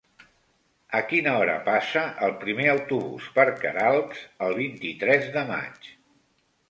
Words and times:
A 0.99 1.01
quina 1.09 1.33
hora 1.41 1.57
passa 1.67 2.03
el 2.27 2.33
primer 2.45 2.67
autobús 2.73 3.27
per 3.37 3.47
Queralbs 3.63 4.25
el 4.47 4.57
vint-i-tres 4.65 5.29
de 5.37 5.45
maig? 5.55 5.93